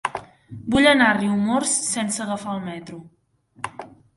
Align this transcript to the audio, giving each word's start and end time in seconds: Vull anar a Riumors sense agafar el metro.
Vull 0.75 0.87
anar 0.91 1.09
a 1.09 1.17
Riumors 1.17 1.75
sense 1.91 2.25
agafar 2.25 2.57
el 2.57 2.65
metro. 2.73 2.99